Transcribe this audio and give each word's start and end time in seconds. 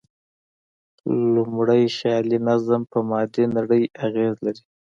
لومړی، 1.33 1.83
خیالي 1.97 2.37
نظم 2.47 2.81
په 2.91 2.97
مادي 3.09 3.45
نړۍ 3.55 3.83
اغېز 4.05 4.35
لري. 4.45 4.63